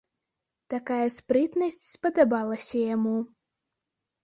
[0.73, 3.15] Такая спрытнасць спадабалася яму.